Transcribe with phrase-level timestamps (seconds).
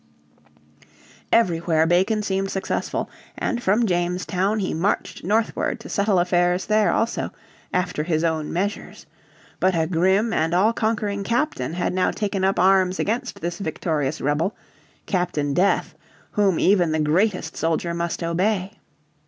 [1.31, 3.07] Everywhere Bacon seemed successful,
[3.37, 7.29] and from Jamestown he marched northward to settle affairs there also
[7.71, 9.05] "after his own measures."
[9.59, 14.19] But a grim and all conquering captain had now taken up arms against this victorious
[14.19, 14.55] rebel
[15.05, 15.93] Captain Death,
[16.31, 18.71] whom even the greatest soldier must obey.